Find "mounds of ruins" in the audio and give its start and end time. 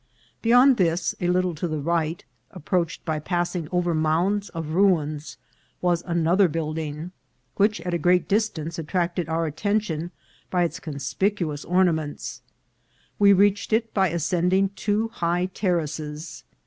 3.93-5.37